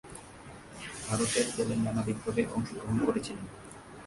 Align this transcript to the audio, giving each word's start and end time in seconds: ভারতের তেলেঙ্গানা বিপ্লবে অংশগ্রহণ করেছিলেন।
ভারতের 1.07 1.45
তেলেঙ্গানা 1.55 2.01
বিপ্লবে 2.07 2.43
অংশগ্রহণ 2.55 2.97
করেছিলেন। 3.07 3.45